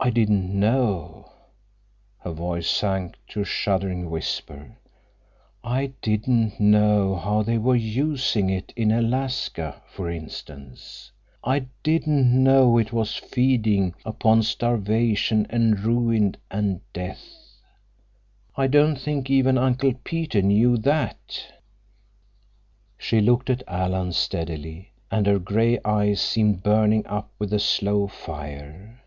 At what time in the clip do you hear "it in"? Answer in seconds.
8.50-8.90